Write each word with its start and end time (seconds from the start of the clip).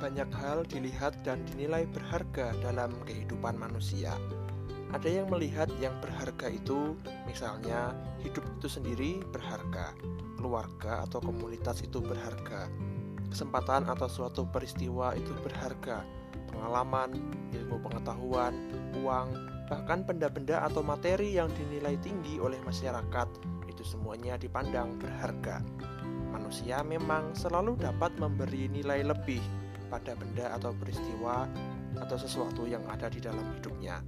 banyak 0.00 0.32
hal 0.32 0.64
dilihat 0.64 1.12
dan 1.20 1.44
dinilai 1.44 1.84
berharga 1.92 2.56
dalam 2.64 2.88
kehidupan 3.04 3.60
manusia. 3.60 4.16
Ada 4.90 5.22
yang 5.22 5.30
melihat 5.30 5.70
yang 5.78 5.94
berharga 6.02 6.50
itu, 6.50 6.98
misalnya 7.28 7.94
hidup 8.24 8.42
itu 8.58 8.66
sendiri 8.66 9.22
berharga, 9.30 9.94
keluarga 10.40 11.06
atau 11.06 11.22
komunitas 11.22 11.84
itu 11.84 12.02
berharga, 12.02 12.66
kesempatan 13.30 13.86
atau 13.86 14.10
suatu 14.10 14.48
peristiwa 14.48 15.14
itu 15.14 15.30
berharga, 15.46 16.02
pengalaman, 16.50 17.14
ilmu 17.54 17.78
pengetahuan, 17.86 18.56
uang, 18.98 19.30
bahkan 19.70 20.02
benda-benda 20.02 20.66
atau 20.66 20.82
materi 20.82 21.38
yang 21.38 21.46
dinilai 21.54 21.94
tinggi 22.02 22.42
oleh 22.42 22.58
masyarakat 22.66 23.28
itu 23.70 23.86
semuanya 23.86 24.34
dipandang 24.34 24.98
berharga. 24.98 25.62
Manusia 26.34 26.82
memang 26.82 27.30
selalu 27.38 27.78
dapat 27.78 28.10
memberi 28.18 28.66
nilai 28.66 29.06
lebih 29.06 29.38
pada 29.90 30.14
benda 30.14 30.54
atau 30.54 30.70
peristiwa 30.72 31.50
atau 31.98 32.16
sesuatu 32.16 32.64
yang 32.70 32.86
ada 32.86 33.10
di 33.10 33.18
dalam 33.18 33.42
hidupnya. 33.58 33.98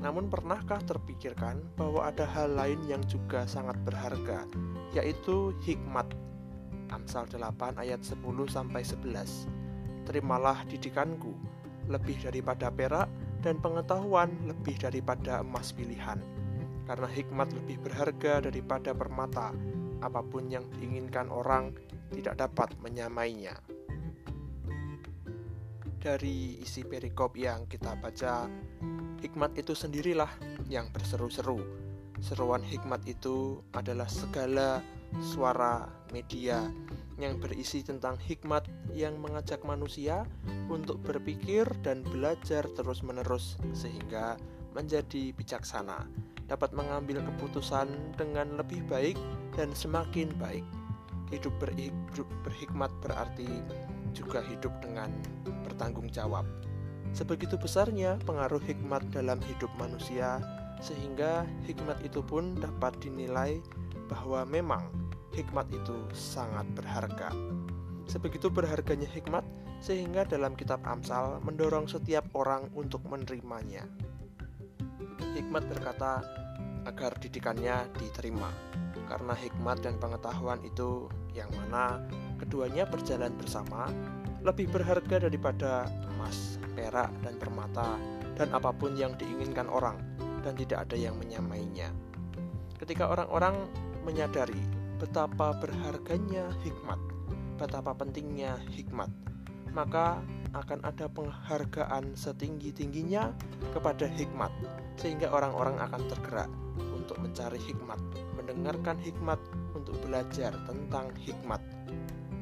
Namun 0.00 0.32
pernahkah 0.32 0.80
terpikirkan 0.88 1.60
bahwa 1.76 2.08
ada 2.08 2.24
hal 2.24 2.56
lain 2.56 2.80
yang 2.88 3.04
juga 3.04 3.44
sangat 3.44 3.76
berharga, 3.84 4.48
yaitu 4.96 5.52
hikmat. 5.60 6.08
Amsal 6.90 7.28
8 7.30 7.78
ayat 7.78 8.00
10 8.02 8.18
sampai 8.50 8.82
11. 8.82 9.46
Terimalah 10.08 10.64
didikanku, 10.66 11.36
lebih 11.86 12.18
daripada 12.18 12.72
perak 12.72 13.06
dan 13.44 13.60
pengetahuan 13.60 14.32
lebih 14.48 14.74
daripada 14.80 15.44
emas 15.44 15.70
pilihan. 15.70 16.18
Karena 16.88 17.06
hikmat 17.06 17.54
lebih 17.54 17.78
berharga 17.78 18.42
daripada 18.42 18.90
permata, 18.90 19.54
apa 20.02 20.20
pun 20.24 20.50
yang 20.50 20.66
diinginkan 20.74 21.30
orang 21.30 21.76
tidak 22.10 22.40
dapat 22.40 22.74
menyamainya. 22.82 23.54
Dari 26.00 26.56
isi 26.64 26.80
perikop 26.80 27.36
yang 27.36 27.68
kita 27.68 27.92
baca, 28.00 28.48
hikmat 29.20 29.52
itu 29.60 29.76
sendirilah 29.76 30.32
yang 30.72 30.88
berseru-seru. 30.96 31.60
Seruan 32.24 32.64
hikmat 32.64 33.04
itu 33.04 33.60
adalah 33.76 34.08
segala 34.08 34.80
suara 35.20 35.92
media 36.08 36.72
yang 37.20 37.36
berisi 37.36 37.84
tentang 37.84 38.16
hikmat 38.16 38.64
yang 38.96 39.20
mengajak 39.20 39.60
manusia 39.60 40.24
untuk 40.72 41.04
berpikir 41.04 41.68
dan 41.84 42.00
belajar 42.00 42.64
terus-menerus 42.72 43.60
sehingga 43.76 44.40
menjadi 44.72 45.36
bijaksana, 45.36 46.08
dapat 46.48 46.72
mengambil 46.72 47.20
keputusan 47.20 48.16
dengan 48.16 48.56
lebih 48.56 48.80
baik 48.88 49.20
dan 49.52 49.68
semakin 49.76 50.32
baik. 50.40 50.64
Hidup 51.28 51.52
berhikmat 51.60 52.88
berarti 53.04 53.52
juga 54.12 54.44
hidup 54.44 54.72
dengan 54.82 55.10
bertanggung 55.66 56.10
jawab. 56.10 56.46
Sebegitu 57.10 57.58
besarnya 57.58 58.18
pengaruh 58.22 58.62
hikmat 58.62 59.02
dalam 59.10 59.42
hidup 59.42 59.70
manusia, 59.74 60.38
sehingga 60.78 61.42
hikmat 61.66 61.98
itu 62.06 62.22
pun 62.22 62.54
dapat 62.54 62.94
dinilai 63.02 63.58
bahwa 64.06 64.46
memang 64.46 64.86
hikmat 65.34 65.66
itu 65.74 65.96
sangat 66.14 66.66
berharga. 66.74 67.34
Sebegitu 68.06 68.50
berharganya 68.50 69.06
hikmat, 69.10 69.42
sehingga 69.82 70.26
dalam 70.26 70.54
kitab 70.54 70.82
Amsal 70.86 71.38
mendorong 71.42 71.86
setiap 71.86 72.26
orang 72.34 72.70
untuk 72.74 73.02
menerimanya. 73.06 73.86
Hikmat 75.34 75.66
berkata 75.70 76.22
agar 76.86 77.14
didikannya 77.18 77.86
diterima, 77.98 78.50
karena 79.06 79.34
hikmat 79.34 79.82
dan 79.82 79.98
pengetahuan 79.98 80.58
itu 80.66 81.06
yang 81.34 81.50
mana 81.54 82.02
keduanya 82.40 82.88
berjalan 82.88 83.36
bersama 83.36 83.92
lebih 84.40 84.72
berharga 84.72 85.28
daripada 85.28 85.84
emas, 86.16 86.56
perak, 86.72 87.12
dan 87.20 87.36
permata, 87.36 88.00
dan 88.40 88.48
apa 88.56 88.72
pun 88.72 88.96
yang 88.96 89.12
diinginkan 89.20 89.68
orang, 89.68 90.00
dan 90.40 90.56
tidak 90.56 90.88
ada 90.88 90.96
yang 90.96 91.12
menyamainya. 91.20 91.92
Ketika 92.80 93.12
orang-orang 93.12 93.68
menyadari 94.00 94.56
betapa 94.96 95.52
berharganya 95.60 96.48
hikmat, 96.64 96.96
betapa 97.60 97.92
pentingnya 97.92 98.56
hikmat, 98.72 99.12
maka 99.76 100.24
akan 100.56 100.80
ada 100.82 101.06
penghargaan 101.12 102.16
setinggi-tingginya 102.16 103.36
kepada 103.76 104.08
hikmat, 104.08 104.50
sehingga 104.96 105.28
orang-orang 105.28 105.76
akan 105.78 106.02
tergerak 106.08 106.50
untuk 106.96 107.20
mencari 107.20 107.60
hikmat, 107.60 108.00
mendengarkan 108.40 108.96
hikmat, 109.04 109.38
untuk 109.76 109.94
belajar 110.04 110.52
tentang 110.68 111.12
hikmat. 111.16 111.60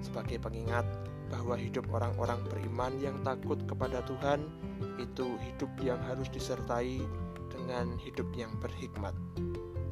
Sebagai 0.00 0.38
pengingat, 0.38 0.86
bahwa 1.28 1.54
hidup 1.60 1.84
orang-orang 1.92 2.40
beriman 2.48 2.92
yang 2.98 3.16
takut 3.20 3.60
kepada 3.68 4.00
Tuhan 4.08 4.48
itu 4.96 5.36
hidup 5.36 5.70
yang 5.84 6.00
harus 6.08 6.26
disertai 6.32 7.04
dengan 7.52 7.94
hidup 8.00 8.26
yang 8.32 8.50
berhikmat. 8.58 9.12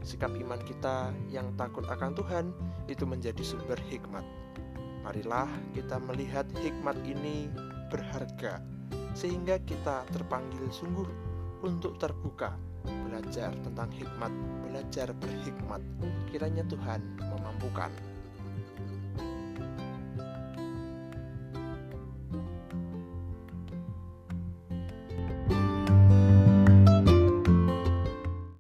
Sikap 0.01 0.33
iman 0.39 0.61
kita 0.65 1.13
yang 1.29 1.53
takut 1.59 1.85
akan 1.85 2.15
Tuhan 2.17 2.55
itu 2.89 3.05
menjadi 3.05 3.43
sumber 3.43 3.77
hikmat. 3.91 4.25
Marilah 5.05 5.51
kita 5.75 5.99
melihat 6.03 6.47
hikmat 6.63 6.97
ini 7.07 7.51
berharga, 7.91 8.59
sehingga 9.15 9.59
kita 9.63 10.07
terpanggil 10.11 10.67
sungguh 10.71 11.07
untuk 11.63 11.99
terbuka, 11.99 12.55
belajar 12.87 13.55
tentang 13.63 13.91
hikmat, 13.95 14.33
belajar 14.67 15.11
berhikmat. 15.19 15.83
Kiranya 16.31 16.63
Tuhan 16.67 17.03
memampukan. 17.23 18.16